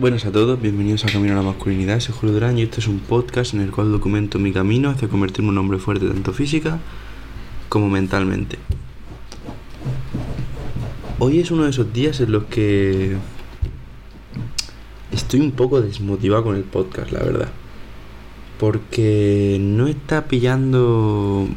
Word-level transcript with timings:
Buenas 0.00 0.24
a 0.26 0.30
todos, 0.30 0.62
bienvenidos 0.62 1.04
a 1.04 1.08
Camino 1.10 1.32
a 1.32 1.36
la 1.38 1.42
Masculinidad, 1.42 1.98
soy 1.98 2.14
Julio 2.14 2.34
Durán 2.34 2.56
y 2.56 2.62
este 2.62 2.78
es 2.78 2.86
un 2.86 3.00
podcast 3.00 3.52
en 3.54 3.62
el 3.62 3.72
cual 3.72 3.90
documento 3.90 4.38
mi 4.38 4.52
camino 4.52 4.90
hacia 4.90 5.08
convertirme 5.08 5.48
en 5.48 5.54
un 5.54 5.58
hombre 5.58 5.78
fuerte 5.80 6.06
tanto 6.06 6.32
física 6.32 6.78
como 7.68 7.88
mentalmente. 7.90 8.60
Hoy 11.18 11.40
es 11.40 11.50
uno 11.50 11.64
de 11.64 11.70
esos 11.70 11.92
días 11.92 12.20
en 12.20 12.30
los 12.30 12.44
que 12.44 13.16
estoy 15.10 15.40
un 15.40 15.50
poco 15.50 15.80
desmotivado 15.80 16.44
con 16.44 16.54
el 16.54 16.62
podcast, 16.62 17.10
la 17.10 17.24
verdad. 17.24 17.48
Porque 18.60 19.58
no 19.60 19.88
está 19.88 20.28
pillando 20.28 21.48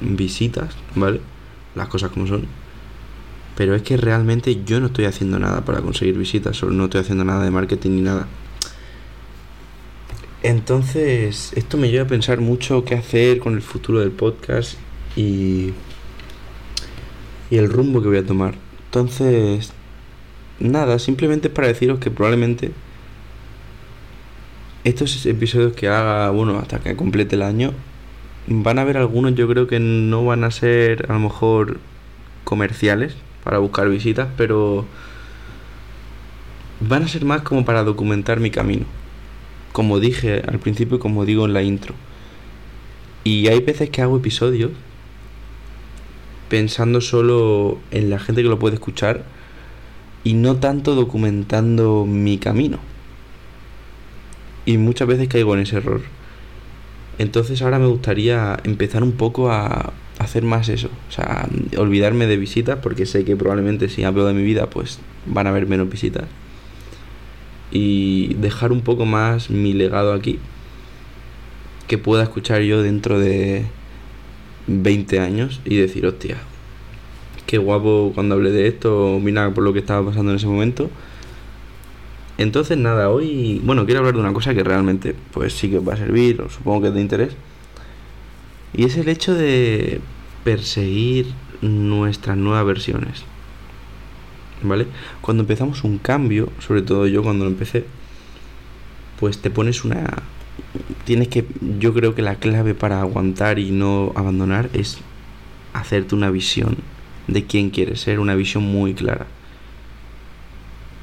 visitas, 0.00 0.76
¿vale? 0.94 1.20
Las 1.74 1.88
cosas 1.88 2.12
como 2.12 2.28
son 2.28 2.46
pero 3.56 3.74
es 3.74 3.82
que 3.82 3.96
realmente 3.96 4.64
yo 4.64 4.80
no 4.80 4.86
estoy 4.86 5.04
haciendo 5.04 5.38
nada 5.38 5.64
para 5.64 5.80
conseguir 5.80 6.16
visitas, 6.16 6.62
o 6.62 6.70
no 6.70 6.84
estoy 6.84 7.02
haciendo 7.02 7.24
nada 7.24 7.44
de 7.44 7.50
marketing 7.50 7.90
ni 7.90 8.00
nada. 8.02 8.28
Entonces, 10.42 11.52
esto 11.54 11.76
me 11.76 11.90
lleva 11.90 12.04
a 12.04 12.08
pensar 12.08 12.40
mucho 12.40 12.84
qué 12.84 12.94
hacer 12.94 13.38
con 13.38 13.54
el 13.54 13.62
futuro 13.62 14.00
del 14.00 14.10
podcast 14.10 14.76
y, 15.14 15.72
y 17.50 17.56
el 17.56 17.68
rumbo 17.68 18.02
que 18.02 18.08
voy 18.08 18.18
a 18.18 18.26
tomar. 18.26 18.54
Entonces, 18.86 19.72
nada, 20.58 20.98
simplemente 20.98 21.48
es 21.48 21.54
para 21.54 21.68
deciros 21.68 22.00
que 22.00 22.10
probablemente 22.10 22.72
estos 24.84 25.24
episodios 25.26 25.74
que 25.74 25.88
haga, 25.88 26.30
bueno, 26.30 26.58
hasta 26.58 26.80
que 26.80 26.96
complete 26.96 27.36
el 27.36 27.42
año, 27.42 27.72
van 28.48 28.78
a 28.78 28.82
haber 28.82 28.96
algunos, 28.96 29.34
yo 29.34 29.46
creo 29.46 29.66
que 29.66 29.78
no 29.78 30.24
van 30.24 30.44
a 30.44 30.50
ser 30.50 31.06
a 31.08 31.14
lo 31.14 31.20
mejor 31.20 31.78
comerciales, 32.44 33.14
para 33.44 33.58
buscar 33.58 33.88
visitas, 33.88 34.28
pero 34.36 34.86
van 36.80 37.04
a 37.04 37.08
ser 37.08 37.24
más 37.24 37.42
como 37.42 37.64
para 37.64 37.84
documentar 37.84 38.40
mi 38.40 38.50
camino. 38.50 38.86
Como 39.72 40.00
dije 40.00 40.42
al 40.46 40.58
principio 40.58 40.96
y 40.96 41.00
como 41.00 41.24
digo 41.24 41.46
en 41.46 41.52
la 41.52 41.62
intro. 41.62 41.94
Y 43.24 43.48
hay 43.48 43.60
veces 43.60 43.90
que 43.90 44.02
hago 44.02 44.16
episodios 44.16 44.72
pensando 46.48 47.00
solo 47.00 47.78
en 47.90 48.10
la 48.10 48.18
gente 48.18 48.42
que 48.42 48.48
lo 48.48 48.58
puede 48.58 48.74
escuchar 48.74 49.24
y 50.24 50.34
no 50.34 50.56
tanto 50.56 50.94
documentando 50.94 52.04
mi 52.06 52.38
camino. 52.38 52.78
Y 54.66 54.76
muchas 54.78 55.08
veces 55.08 55.28
caigo 55.28 55.54
en 55.54 55.60
ese 55.60 55.78
error. 55.78 56.02
Entonces 57.18 57.62
ahora 57.62 57.78
me 57.78 57.86
gustaría 57.86 58.58
empezar 58.64 59.02
un 59.02 59.12
poco 59.12 59.50
a 59.50 59.92
hacer 60.24 60.42
más 60.42 60.68
eso. 60.68 60.88
O 61.08 61.12
sea, 61.12 61.48
olvidarme 61.76 62.26
de 62.26 62.36
visitas 62.36 62.78
porque 62.82 63.06
sé 63.06 63.24
que 63.24 63.36
probablemente 63.36 63.88
si 63.88 64.04
hablo 64.04 64.26
de 64.26 64.34
mi 64.34 64.42
vida 64.42 64.68
pues 64.68 64.98
van 65.26 65.46
a 65.46 65.50
haber 65.50 65.66
menos 65.66 65.88
visitas. 65.90 66.24
Y 67.70 68.34
dejar 68.34 68.72
un 68.72 68.82
poco 68.82 69.06
más 69.06 69.50
mi 69.50 69.72
legado 69.72 70.12
aquí. 70.12 70.38
Que 71.88 71.98
pueda 71.98 72.22
escuchar 72.22 72.62
yo 72.62 72.82
dentro 72.82 73.18
de 73.18 73.64
20 74.66 75.20
años 75.20 75.60
y 75.64 75.76
decir, 75.76 76.06
hostia, 76.06 76.36
qué 77.46 77.58
guapo 77.58 78.12
cuando 78.14 78.34
hablé 78.34 78.50
de 78.50 78.68
esto, 78.68 79.18
mira 79.22 79.52
por 79.52 79.64
lo 79.64 79.72
que 79.72 79.80
estaba 79.80 80.06
pasando 80.06 80.30
en 80.30 80.36
ese 80.36 80.46
momento. 80.46 80.90
Entonces 82.38 82.78
nada, 82.78 83.10
hoy, 83.10 83.60
bueno, 83.64 83.84
quiero 83.84 84.00
hablar 84.00 84.14
de 84.14 84.20
una 84.20 84.32
cosa 84.32 84.54
que 84.54 84.64
realmente 84.64 85.14
pues 85.32 85.52
sí 85.52 85.68
que 85.68 85.78
os 85.78 85.86
va 85.86 85.94
a 85.94 85.96
servir, 85.96 86.40
o 86.40 86.48
supongo 86.48 86.82
que 86.82 86.88
es 86.88 86.94
de 86.94 87.00
interés. 87.00 87.36
Y 88.74 88.84
es 88.84 88.96
el 88.96 89.08
hecho 89.08 89.34
de 89.34 90.00
perseguir 90.44 91.26
nuestras 91.60 92.36
nuevas 92.36 92.64
versiones. 92.66 93.24
¿Vale? 94.62 94.86
Cuando 95.20 95.42
empezamos 95.42 95.84
un 95.84 95.98
cambio, 95.98 96.50
sobre 96.60 96.82
todo 96.82 97.06
yo 97.06 97.22
cuando 97.22 97.44
lo 97.44 97.50
empecé, 97.50 97.84
pues 99.18 99.38
te 99.38 99.50
pones 99.50 99.84
una... 99.84 100.22
Tienes 101.04 101.28
que... 101.28 101.44
Yo 101.78 101.92
creo 101.92 102.14
que 102.14 102.22
la 102.22 102.36
clave 102.36 102.74
para 102.74 103.00
aguantar 103.00 103.58
y 103.58 103.70
no 103.70 104.12
abandonar 104.14 104.70
es 104.72 104.98
hacerte 105.72 106.14
una 106.14 106.30
visión 106.30 106.76
de 107.26 107.44
quién 107.44 107.70
quieres 107.70 108.00
ser, 108.00 108.20
una 108.20 108.34
visión 108.34 108.62
muy 108.62 108.94
clara. 108.94 109.26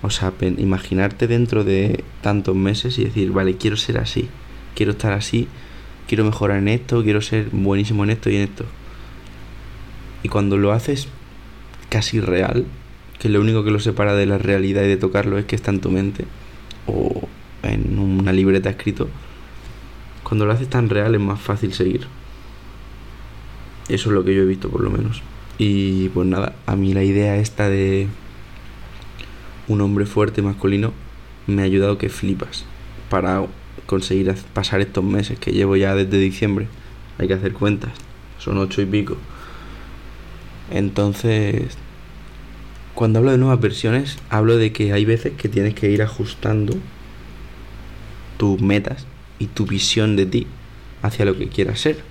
O 0.01 0.09
sea, 0.09 0.33
imaginarte 0.57 1.27
dentro 1.27 1.63
de 1.63 2.03
tantos 2.21 2.55
meses 2.55 2.97
y 2.97 3.03
decir, 3.03 3.31
vale, 3.31 3.57
quiero 3.57 3.75
ser 3.75 3.97
así, 3.97 4.29
quiero 4.75 4.93
estar 4.93 5.11
así, 5.11 5.47
quiero 6.09 6.25
mejorar 6.25 6.57
en 6.57 6.67
esto, 6.69 7.03
quiero 7.03 7.21
ser 7.21 7.49
buenísimo 7.51 8.03
en 8.03 8.09
esto 8.09 8.31
y 8.31 8.37
en 8.37 8.41
esto. 8.41 8.65
Y 10.23 10.29
cuando 10.29 10.57
lo 10.57 10.71
haces 10.71 11.07
casi 11.89 12.19
real, 12.19 12.65
que 13.19 13.29
lo 13.29 13.39
único 13.39 13.63
que 13.63 13.69
lo 13.69 13.79
separa 13.79 14.15
de 14.15 14.25
la 14.25 14.39
realidad 14.39 14.81
y 14.83 14.87
de 14.87 14.97
tocarlo 14.97 15.37
es 15.37 15.45
que 15.45 15.55
está 15.55 15.69
en 15.69 15.81
tu 15.81 15.91
mente 15.91 16.25
o 16.87 17.27
en 17.61 17.99
una 17.99 18.33
libreta 18.33 18.71
escrito, 18.71 19.07
cuando 20.23 20.47
lo 20.47 20.53
haces 20.53 20.67
tan 20.67 20.89
real 20.89 21.13
es 21.13 21.21
más 21.21 21.39
fácil 21.39 21.73
seguir. 21.73 22.07
Eso 23.87 24.09
es 24.09 24.15
lo 24.15 24.23
que 24.23 24.33
yo 24.33 24.41
he 24.41 24.45
visto 24.45 24.67
por 24.67 24.81
lo 24.81 24.89
menos. 24.89 25.21
Y 25.59 26.09
pues 26.09 26.27
nada, 26.27 26.55
a 26.65 26.75
mí 26.75 26.95
la 26.95 27.03
idea 27.03 27.37
esta 27.37 27.69
de 27.69 28.07
un 29.67 29.81
hombre 29.81 30.07
fuerte 30.07 30.41
masculino 30.41 30.91
me 31.45 31.61
ha 31.61 31.65
ayudado 31.65 31.99
que 31.99 32.09
flipas 32.09 32.65
para 33.11 33.45
conseguir 33.89 34.31
pasar 34.53 34.81
estos 34.81 35.03
meses 35.03 35.39
que 35.39 35.51
llevo 35.51 35.75
ya 35.75 35.95
desde 35.95 36.19
diciembre. 36.19 36.67
Hay 37.17 37.27
que 37.27 37.33
hacer 37.33 37.53
cuentas, 37.53 37.89
son 38.37 38.59
ocho 38.59 38.83
y 38.83 38.85
pico. 38.85 39.17
Entonces, 40.69 41.75
cuando 42.93 43.17
hablo 43.17 43.31
de 43.31 43.39
nuevas 43.39 43.59
versiones, 43.59 44.19
hablo 44.29 44.57
de 44.57 44.71
que 44.71 44.93
hay 44.93 45.05
veces 45.05 45.33
que 45.33 45.49
tienes 45.49 45.73
que 45.73 45.89
ir 45.89 46.03
ajustando 46.03 46.77
tus 48.37 48.61
metas 48.61 49.07
y 49.39 49.47
tu 49.47 49.65
visión 49.65 50.15
de 50.15 50.27
ti 50.27 50.45
hacia 51.01 51.25
lo 51.25 51.35
que 51.35 51.47
quieras 51.47 51.79
ser. 51.79 52.03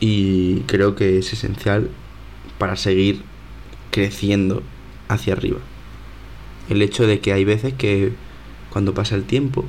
Y 0.00 0.60
creo 0.60 0.96
que 0.96 1.18
es 1.18 1.30
esencial 1.34 1.90
para 2.56 2.76
seguir 2.76 3.20
creciendo 3.90 4.62
hacia 5.08 5.34
arriba. 5.34 5.58
El 6.70 6.80
hecho 6.80 7.06
de 7.06 7.20
que 7.20 7.34
hay 7.34 7.44
veces 7.44 7.74
que 7.74 8.12
cuando 8.70 8.94
pasa 8.94 9.16
el 9.16 9.24
tiempo, 9.24 9.66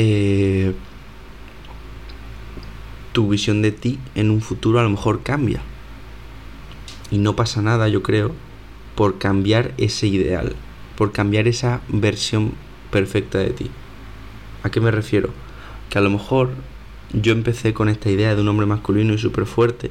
eh, 0.00 0.74
tu 3.10 3.28
visión 3.28 3.62
de 3.62 3.72
ti 3.72 3.98
en 4.14 4.30
un 4.30 4.40
futuro 4.40 4.78
a 4.78 4.84
lo 4.84 4.90
mejor 4.90 5.24
cambia 5.24 5.60
y 7.10 7.18
no 7.18 7.34
pasa 7.34 7.62
nada, 7.62 7.88
yo 7.88 8.00
creo, 8.04 8.30
por 8.94 9.18
cambiar 9.18 9.74
ese 9.76 10.06
ideal, 10.06 10.54
por 10.96 11.10
cambiar 11.10 11.48
esa 11.48 11.80
versión 11.88 12.52
perfecta 12.92 13.38
de 13.38 13.50
ti. 13.50 13.70
¿A 14.62 14.70
qué 14.70 14.80
me 14.80 14.92
refiero? 14.92 15.30
Que 15.90 15.98
a 15.98 16.00
lo 16.00 16.10
mejor 16.10 16.50
yo 17.12 17.32
empecé 17.32 17.74
con 17.74 17.88
esta 17.88 18.08
idea 18.08 18.36
de 18.36 18.42
un 18.42 18.48
hombre 18.48 18.66
masculino 18.66 19.14
y 19.14 19.18
súper 19.18 19.46
fuerte, 19.46 19.90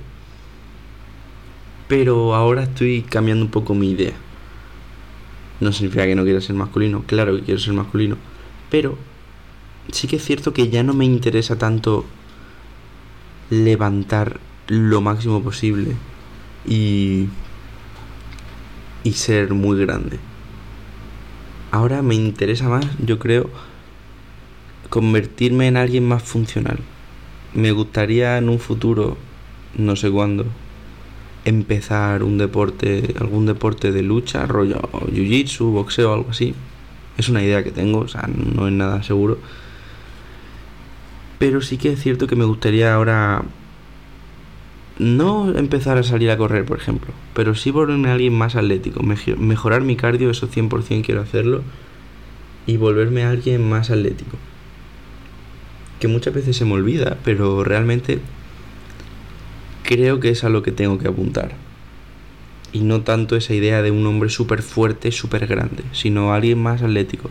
pero 1.89 2.34
ahora 2.34 2.63
estoy 2.63 3.01
cambiando 3.01 3.44
un 3.44 3.51
poco 3.51 3.75
mi 3.75 3.91
idea. 3.91 4.13
No 5.59 5.74
significa 5.74 6.06
que 6.06 6.16
no 6.16 6.24
quiera 6.24 6.39
ser 6.39 6.56
masculino, 6.56 7.03
claro 7.06 7.35
que 7.35 7.41
quiero 7.41 7.59
ser 7.59 7.74
masculino, 7.74 8.16
pero 8.69 8.97
sí 9.92 10.08
que 10.08 10.18
es 10.18 10.25
cierto 10.25 10.53
que 10.53 10.70
ya 10.70 10.84
no 10.84 10.94
me 10.94 11.06
interesa 11.06 11.58
tanto 11.58 12.06
levantar 13.50 14.40
lo 14.68 15.02
máximo 15.02 15.42
posible 15.42 15.96
y, 16.66 17.28
y 19.03 19.12
ser 19.14 19.53
muy 19.53 19.80
grande. 19.80 20.20
Ahora 21.72 22.02
me 22.02 22.16
interesa 22.16 22.70
más, 22.70 22.86
yo 23.06 23.20
creo, 23.20 23.50
convertirme 24.90 25.68
en 25.68 25.78
alguien 25.78 26.07
más 26.07 26.24
funcional. 26.24 26.80
Me 27.54 27.72
gustaría 27.72 28.38
en 28.38 28.50
un 28.50 28.60
futuro, 28.60 29.18
no 29.78 29.95
sé 29.95 30.10
cuándo, 30.12 30.45
empezar 31.45 32.24
un 32.24 32.38
deporte, 32.38 33.16
algún 33.19 33.45
deporte 33.45 33.92
de 33.92 34.04
lucha, 34.04 34.45
rollo 34.45 34.81
jiu-jitsu, 35.12 35.72
boxeo, 35.72 36.13
algo 36.13 36.31
así. 36.31 36.54
Es 37.18 37.30
una 37.30 37.42
idea 37.42 37.63
que 37.63 37.72
tengo, 37.72 38.00
o 38.00 38.07
sea, 38.07 38.28
no 38.28 38.68
es 38.68 38.74
nada 38.74 39.01
seguro. 39.01 39.40
Pero 41.39 41.62
sí 41.62 41.78
que 41.78 41.94
es 41.94 42.01
cierto 42.01 42.28
que 42.28 42.36
me 42.36 42.45
gustaría 42.45 42.94
ahora 42.94 43.44
no 45.00 45.56
empezar 45.56 45.98
a 45.98 46.04
salir 46.04 46.31
a 46.31 46.38
correr, 46.38 46.66
por 46.66 46.80
ejemplo, 46.80 47.13
pero 47.34 47.54
sí 47.54 47.69
volverme 47.69 48.10
a 48.10 48.13
alguien 48.13 48.34
más 48.34 48.56
atlético, 48.56 49.04
mejorar 49.04 49.81
mi 49.81 49.95
cardio, 49.95 50.31
eso 50.31 50.48
100% 50.50 51.06
quiero 51.06 51.22
hacerlo, 51.22 51.62
y 52.66 52.78
volverme 52.78 53.24
a 53.24 53.30
alguien 53.30 53.69
más 53.69 53.92
atlético. 53.92 54.38
Que 56.00 56.07
muchas 56.07 56.34
veces 56.34 56.57
se 56.57 56.66
me 56.66 56.74
olvida, 56.74 57.18
pero 57.24 57.63
realmente 57.63 58.19
creo 59.83 60.19
que 60.19 60.30
es 60.30 60.44
a 60.44 60.50
lo 60.50 60.63
que 60.63 60.72
tengo 60.72 60.98
que 60.98 61.07
apuntar. 61.07 61.51
Y 62.74 62.81
no 62.81 63.01
tanto 63.01 63.36
esa 63.36 63.54
idea 63.54 63.81
de 63.81 63.92
un 63.92 64.06
hombre 64.06 64.30
súper 64.30 64.62
fuerte, 64.62 65.12
súper 65.12 65.48
grande, 65.48 65.83
sino 65.94 66.33
alguien 66.33 66.62
más 66.62 66.81
atlético 66.81 67.30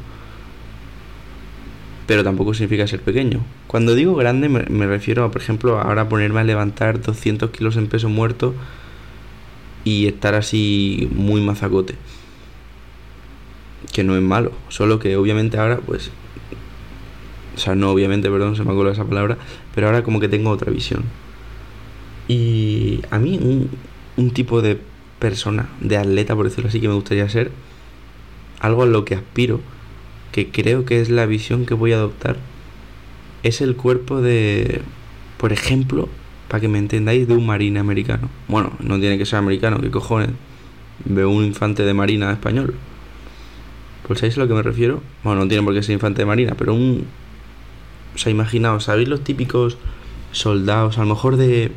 pero 2.06 2.24
tampoco 2.24 2.54
significa 2.54 2.86
ser 2.86 3.00
pequeño. 3.00 3.40
Cuando 3.66 3.94
digo 3.94 4.14
grande 4.14 4.48
me, 4.48 4.86
refiero 4.86 5.24
a, 5.24 5.30
por 5.30 5.40
ejemplo, 5.40 5.80
ahora 5.80 6.08
ponerme 6.08 6.40
a 6.40 6.44
levantar 6.44 7.00
200 7.00 7.50
kilos 7.50 7.76
en 7.76 7.88
peso 7.88 8.08
muerto 8.08 8.54
y 9.84 10.06
estar 10.06 10.34
así 10.34 11.08
muy 11.12 11.40
mazacote. 11.40 11.96
que 13.92 14.04
no 14.04 14.16
es 14.16 14.22
malo, 14.22 14.52
solo 14.68 14.98
que 14.98 15.16
obviamente 15.16 15.58
ahora 15.58 15.78
pues 15.78 16.10
o 17.56 17.58
sea, 17.58 17.74
no 17.74 17.90
obviamente, 17.90 18.30
perdón, 18.30 18.54
se 18.54 18.64
me 18.64 18.72
ha 18.72 18.90
esa 18.90 19.04
palabra, 19.04 19.38
pero 19.74 19.86
ahora 19.86 20.02
como 20.02 20.20
que 20.20 20.28
tengo 20.28 20.50
otra 20.50 20.70
visión. 20.70 21.04
Y 22.28 23.00
a 23.10 23.18
mí 23.18 23.38
un, 23.40 23.70
un 24.18 24.30
tipo 24.32 24.60
de 24.60 24.78
persona, 25.18 25.68
de 25.80 25.96
atleta, 25.96 26.36
por 26.36 26.44
decirlo 26.44 26.68
así, 26.68 26.80
que 26.80 26.88
me 26.88 26.94
gustaría 26.94 27.26
ser, 27.30 27.50
algo 28.60 28.82
a 28.82 28.86
lo 28.86 29.06
que 29.06 29.14
aspiro, 29.14 29.60
que 30.36 30.50
creo 30.50 30.84
que 30.84 31.00
es 31.00 31.08
la 31.08 31.24
visión 31.24 31.64
que 31.64 31.72
voy 31.72 31.92
a 31.92 31.96
adoptar, 31.96 32.36
es 33.42 33.62
el 33.62 33.74
cuerpo 33.74 34.20
de, 34.20 34.82
por 35.38 35.50
ejemplo, 35.50 36.10
para 36.48 36.60
que 36.60 36.68
me 36.68 36.78
entendáis, 36.78 37.26
de 37.26 37.32
un 37.32 37.46
marine 37.46 37.80
americano. 37.80 38.28
Bueno, 38.46 38.74
no 38.80 39.00
tiene 39.00 39.16
que 39.16 39.24
ser 39.24 39.38
americano, 39.38 39.80
¿qué 39.80 39.90
cojones? 39.90 40.28
Veo 41.06 41.30
un 41.30 41.42
infante 41.42 41.84
de 41.84 41.94
marina 41.94 42.30
español. 42.30 42.74
¿Pues 44.06 44.18
sabéis 44.18 44.36
a 44.36 44.40
lo 44.40 44.48
que 44.48 44.52
me 44.52 44.62
refiero? 44.62 45.02
Bueno, 45.24 45.40
no 45.40 45.48
tiene 45.48 45.64
por 45.64 45.72
qué 45.72 45.82
ser 45.82 45.94
infante 45.94 46.20
de 46.20 46.26
marina, 46.26 46.54
pero 46.54 46.74
un, 46.74 47.06
o 48.14 48.18
sea, 48.18 48.30
imaginaos, 48.30 48.84
¿sabéis 48.84 49.08
los 49.08 49.24
típicos 49.24 49.78
soldados, 50.32 50.98
a 50.98 51.00
lo 51.00 51.06
mejor 51.06 51.38
de, 51.38 51.70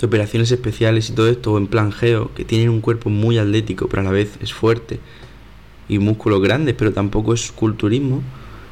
de 0.00 0.06
operaciones 0.06 0.50
especiales 0.50 1.10
y 1.10 1.12
todo 1.12 1.28
esto, 1.28 1.52
o 1.52 1.58
en 1.58 1.66
plan 1.66 1.92
geo, 1.92 2.32
que 2.34 2.46
tienen 2.46 2.70
un 2.70 2.80
cuerpo 2.80 3.10
muy 3.10 3.36
atlético, 3.36 3.88
pero 3.90 4.00
a 4.00 4.04
la 4.06 4.10
vez 4.10 4.38
es 4.40 4.54
fuerte, 4.54 5.00
y 5.90 5.98
músculos 5.98 6.40
grandes, 6.40 6.74
pero 6.78 6.92
tampoco 6.94 7.34
es 7.34 7.52
culturismo? 7.52 8.22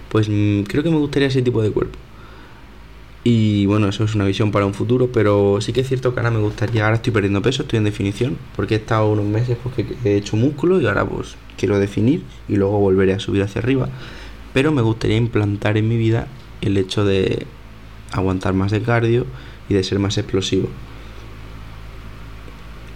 Pues 0.08 0.30
mm, 0.30 0.62
creo 0.62 0.82
que 0.82 0.90
me 0.90 0.96
gustaría 0.96 1.28
ese 1.28 1.42
tipo 1.42 1.60
de 1.60 1.70
cuerpo. 1.70 1.98
Y 3.24 3.66
bueno, 3.66 3.88
eso 3.88 4.04
es 4.04 4.14
una 4.14 4.24
visión 4.24 4.50
para 4.50 4.64
un 4.64 4.72
futuro, 4.72 5.10
pero 5.12 5.60
sí 5.60 5.74
que 5.74 5.82
es 5.82 5.88
cierto 5.88 6.14
que 6.14 6.20
ahora 6.20 6.30
me 6.30 6.38
gustaría, 6.38 6.84
ahora 6.84 6.96
estoy 6.96 7.12
perdiendo 7.12 7.42
peso, 7.42 7.62
estoy 7.62 7.76
en 7.76 7.84
definición, 7.84 8.38
porque 8.56 8.76
he 8.76 8.78
estado 8.78 9.10
unos 9.10 9.26
meses 9.26 9.58
porque 9.62 9.84
he 10.04 10.16
hecho 10.16 10.36
músculo 10.38 10.80
y 10.80 10.86
ahora 10.86 11.04
pues 11.04 11.36
quiero 11.58 11.78
definir 11.78 12.22
y 12.48 12.56
luego 12.56 12.78
volveré 12.78 13.12
a 13.12 13.18
subir 13.18 13.42
hacia 13.42 13.60
arriba 13.60 13.90
pero 14.52 14.72
me 14.72 14.82
gustaría 14.82 15.16
implantar 15.16 15.76
en 15.76 15.88
mi 15.88 15.96
vida 15.96 16.26
el 16.60 16.76
hecho 16.76 17.04
de 17.04 17.46
aguantar 18.12 18.54
más 18.54 18.70
de 18.70 18.82
cardio 18.82 19.26
y 19.68 19.74
de 19.74 19.84
ser 19.84 19.98
más 19.98 20.18
explosivo. 20.18 20.68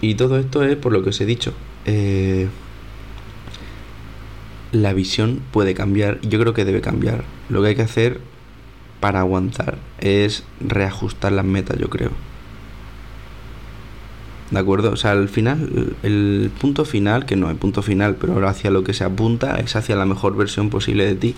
Y 0.01 0.15
todo 0.15 0.37
esto 0.37 0.63
es 0.63 0.75
por 0.75 0.91
lo 0.91 1.03
que 1.03 1.11
os 1.11 1.21
he 1.21 1.25
dicho. 1.25 1.53
Eh, 1.85 2.49
la 4.73 4.91
visión 4.93 5.41
puede 5.51 5.75
cambiar, 5.75 6.19
yo 6.21 6.39
creo 6.39 6.53
que 6.53 6.65
debe 6.65 6.81
cambiar. 6.81 7.23
Lo 7.47 7.61
que 7.61 7.69
hay 7.69 7.75
que 7.75 7.83
hacer 7.83 8.19
para 8.99 9.19
aguantar 9.19 9.77
es 9.99 10.43
reajustar 10.59 11.31
las 11.31 11.45
metas, 11.45 11.77
yo 11.77 11.89
creo. 11.89 12.11
¿De 14.49 14.59
acuerdo? 14.59 14.91
O 14.91 14.95
sea, 14.95 15.11
al 15.11 15.29
final, 15.29 15.95
el 16.01 16.51
punto 16.59 16.85
final, 16.85 17.25
que 17.25 17.35
no 17.35 17.47
hay 17.47 17.55
punto 17.55 17.81
final, 17.83 18.15
pero 18.15 18.47
hacia 18.47 18.71
lo 18.71 18.83
que 18.83 18.93
se 18.93 19.03
apunta 19.03 19.57
es 19.59 19.75
hacia 19.75 19.95
la 19.95 20.05
mejor 20.05 20.35
versión 20.35 20.69
posible 20.69 21.05
de 21.05 21.15
ti. 21.15 21.35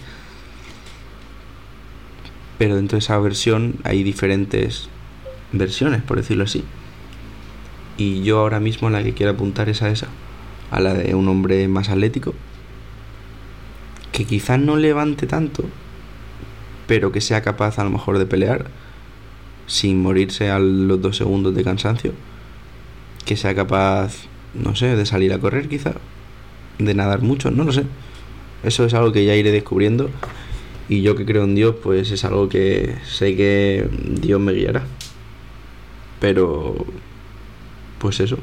Pero 2.57 2.77
dentro 2.77 2.95
de 2.95 2.99
esa 2.99 3.19
versión 3.19 3.75
hay 3.83 4.03
diferentes 4.03 4.87
versiones, 5.51 6.01
por 6.01 6.17
decirlo 6.17 6.45
así. 6.45 6.63
Y 7.97 8.23
yo 8.23 8.39
ahora 8.39 8.61
mismo 8.61 8.89
la 8.89 9.03
que 9.03 9.13
quiero 9.13 9.33
apuntar 9.33 9.67
es 9.67 9.81
a 9.81 9.89
esa, 9.89 10.07
a 10.71 10.79
la 10.79 10.93
de 10.93 11.15
un 11.15 11.27
hombre 11.27 11.67
más 11.67 11.89
atlético, 11.89 12.33
que 14.15 14.23
quizás 14.23 14.57
no 14.59 14.77
levante 14.77 15.27
tanto, 15.27 15.65
pero 16.87 17.11
que 17.11 17.19
sea 17.19 17.41
capaz 17.41 17.79
a 17.79 17.83
lo 17.83 17.89
mejor 17.89 18.17
de 18.17 18.25
pelear 18.25 18.67
sin 19.67 20.01
morirse 20.01 20.49
a 20.49 20.57
los 20.57 21.01
dos 21.01 21.17
segundos 21.17 21.53
de 21.53 21.63
cansancio 21.63 22.13
que 23.25 23.35
sea 23.35 23.53
capaz, 23.53 24.13
no 24.53 24.73
sé, 24.75 24.95
de 24.95 25.05
salir 25.05 25.33
a 25.33 25.39
correr 25.39 25.67
quizá, 25.67 25.95
de 26.77 26.93
nadar 26.93 27.23
mucho, 27.23 27.51
no 27.51 27.65
lo 27.65 27.73
sé. 27.73 27.83
Eso 28.63 28.85
es 28.85 28.93
algo 28.93 29.11
que 29.11 29.25
ya 29.25 29.35
iré 29.35 29.51
descubriendo 29.51 30.09
y 30.87 31.01
yo 31.01 31.15
que 31.15 31.25
creo 31.25 31.43
en 31.43 31.55
Dios, 31.55 31.75
pues 31.83 32.11
es 32.11 32.23
algo 32.23 32.47
que 32.47 32.95
sé 33.05 33.35
que 33.35 33.89
Dios 34.21 34.39
me 34.39 34.53
guiará. 34.53 34.83
Pero, 36.21 36.85
pues 37.99 38.21
eso. 38.21 38.37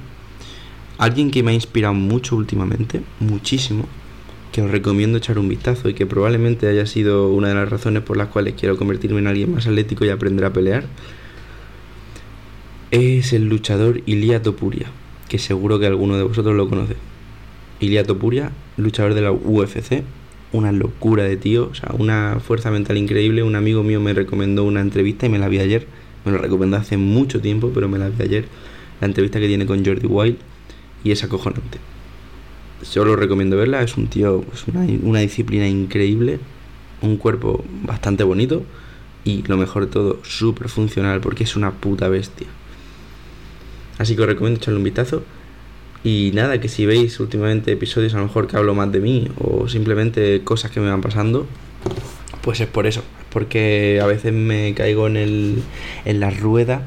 Alguien 0.99 1.31
que 1.31 1.43
me 1.43 1.53
ha 1.53 1.55
inspirado 1.55 1.95
mucho 1.95 2.37
últimamente, 2.37 3.01
muchísimo, 3.21 3.87
que 4.53 4.63
os 4.63 4.71
recomiendo 4.71 5.19
echar 5.19 5.39
un 5.39 5.49
vistazo 5.49 5.89
y 5.89 5.95
que 5.95 6.07
probablemente 6.07 6.69
haya 6.69 6.87
sido 6.87 7.31
una 7.31 7.49
de 7.49 7.55
las 7.55 7.71
razones 7.71 8.03
por 8.03 8.17
las 8.17 8.29
cuales 8.29 8.55
quiero 8.55 8.77
convertirme 8.77 9.19
en 9.19 9.27
alguien 9.27 9.53
más 9.53 9.67
atlético 9.67 10.05
y 10.05 10.11
aprender 10.11 10.45
a 10.45 10.53
pelear, 10.53 10.85
es 12.91 13.33
el 13.33 13.49
luchador 13.49 14.03
Ilia 14.05 14.43
Topuria, 14.43 14.87
que 15.29 15.39
seguro 15.39 15.81
que 15.81 15.87
alguno 15.87 16.17
de 16.19 16.25
vosotros 16.25 16.55
lo 16.55 16.69
conoce. 16.69 16.97
Ilia 17.81 18.05
Topuria, 18.05 18.53
luchador 18.77 19.15
de 19.15 19.23
la 19.23 19.33
UFC, 19.33 20.03
una 20.53 20.71
locura 20.71 21.25
de 21.25 21.39
tío, 21.39 21.69
o 21.71 21.75
sea, 21.75 21.91
una 21.99 22.39
fuerza 22.41 22.71
mental 22.71 22.99
increíble. 22.99 23.43
Un 23.43 23.57
amigo 23.57 23.83
mío 23.83 24.01
me 24.01 24.13
recomendó 24.13 24.65
una 24.65 24.83
entrevista 24.83 25.27
y 25.27 25.31
me 25.31 25.39
la 25.39 25.49
vi 25.49 25.59
ayer. 25.61 25.87
Me 26.27 26.33
lo 26.33 26.39
recomendó 26.39 26.77
hace 26.77 26.99
mucho 26.99 27.41
tiempo, 27.41 27.71
pero 27.75 27.89
me 27.89 27.99
la 27.99 28.11
vi 28.11 28.23
ayer. 28.23 28.45
La 29.01 29.07
entrevista 29.07 29.41
que 29.41 29.49
tiene 29.49 29.67
con 29.67 29.85
Jordi 29.85 30.07
Wild 30.07 30.37
y 31.03 31.11
es 31.11 31.25
acojonante. 31.25 31.79
Yo 32.93 33.05
lo 33.05 33.17
recomiendo 33.17 33.57
verla, 33.57 33.83
es 33.83 33.97
un 33.97 34.09
tío, 34.09 34.45
una, 34.73 34.87
una 35.03 35.21
disciplina 35.21 35.69
increíble, 35.69 36.41
un 37.01 37.17
cuerpo 37.17 37.65
bastante 37.83 38.25
bonito 38.25 38.65
y 39.25 39.43
lo 39.43 39.57
mejor 39.57 39.87
de 39.87 39.93
todo, 39.93 40.19
súper 40.25 40.69
funcional 40.69 41.21
porque 41.21 41.45
es 41.45 41.57
una 41.57 41.73
puta 41.73 42.09
bestia. 42.09 42.49
Así 43.99 44.17
que 44.17 44.23
os 44.23 44.29
recomiendo 44.29 44.59
echarle 44.59 44.79
un 44.79 44.85
vistazo. 44.85 45.23
Y 46.05 46.33
nada, 46.35 46.61
que 46.61 46.69
si 46.69 46.85
veis 46.85 47.21
últimamente 47.21 47.71
episodios 47.71 48.15
a 48.15 48.17
lo 48.17 48.25
mejor 48.25 48.49
que 48.49 48.57
hablo 48.57 48.75
más 48.75 48.91
de 48.91 48.99
mí 48.99 49.29
o 49.39 49.69
simplemente 49.69 50.43
cosas 50.43 50.73
que 50.73 50.81
me 50.81 50.91
van 50.91 51.01
pasando, 51.01 51.47
pues 52.43 52.61
es 52.61 52.67
por 52.67 52.87
eso. 52.87 53.01
Es 53.01 53.27
porque 53.31 54.01
a 54.03 54.07
veces 54.07 54.33
me 54.33 54.75
caigo 54.75 55.07
en, 55.07 55.17
el, 55.17 55.63
en 56.05 56.19
la 56.19 56.31
rueda 56.31 56.83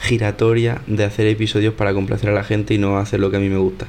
giratoria 0.00 0.82
de 0.88 1.04
hacer 1.04 1.28
episodios 1.28 1.74
para 1.74 1.94
complacer 1.94 2.30
a 2.30 2.32
la 2.32 2.42
gente 2.42 2.74
y 2.74 2.78
no 2.78 2.98
hacer 2.98 3.20
lo 3.20 3.30
que 3.30 3.36
a 3.36 3.40
mí 3.40 3.48
me 3.48 3.58
gusta. 3.58 3.86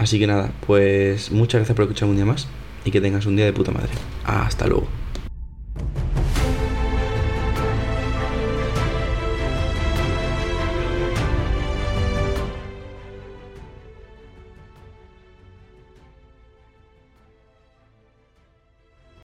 Así 0.00 0.18
que 0.18 0.26
nada, 0.26 0.50
pues 0.66 1.30
muchas 1.30 1.58
gracias 1.58 1.76
por 1.76 1.82
escucharme 1.82 2.12
un 2.12 2.16
día 2.16 2.24
más 2.24 2.48
y 2.86 2.90
que 2.90 3.02
tengas 3.02 3.26
un 3.26 3.36
día 3.36 3.44
de 3.44 3.52
puta 3.52 3.70
madre. 3.70 3.90
Hasta 4.24 4.66
luego. 4.66 4.99